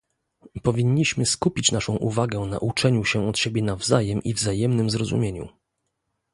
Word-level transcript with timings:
Powinniśmy 0.63 1.25
skupić 1.25 1.71
naszą 1.71 1.95
uwagę 1.95 2.39
na 2.39 2.59
uczeniu 2.59 3.05
się 3.05 3.27
od 3.27 3.37
siebie 3.37 3.61
nawzajem 3.61 4.23
i 4.23 4.33
wzajemnym 4.33 4.89
zrozumieniu 4.89 5.49